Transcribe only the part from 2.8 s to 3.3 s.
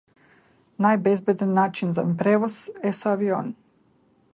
е со